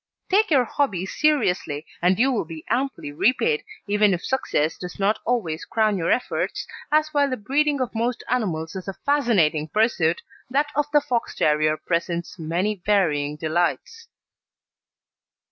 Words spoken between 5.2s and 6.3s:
always crown your